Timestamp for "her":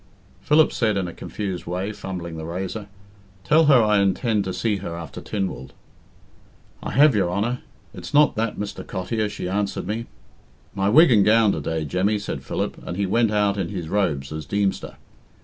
3.65-3.83, 4.77-4.95